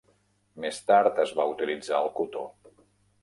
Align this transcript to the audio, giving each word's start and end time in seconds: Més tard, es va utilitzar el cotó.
Més 0.63 0.77
tard, 0.91 1.19
es 1.25 1.33
va 1.41 1.45
utilitzar 1.51 1.99
el 2.07 2.11
cotó. 2.21 2.47